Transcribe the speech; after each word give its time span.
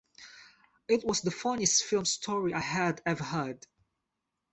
It 0.87 1.05
was 1.05 1.21
the 1.21 1.29
funniest 1.29 1.83
film 1.83 2.05
story 2.05 2.55
I 2.55 2.59
had 2.59 3.03
ever 3.05 3.23
heard. 3.23 3.67